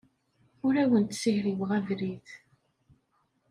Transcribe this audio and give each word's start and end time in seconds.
Ur 0.65 0.73
awent-ssihriweɣ 0.83 1.69
abrid. 1.77 2.27